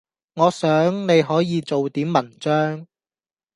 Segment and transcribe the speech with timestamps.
[0.33, 2.87] “我想，你可以做點文章……”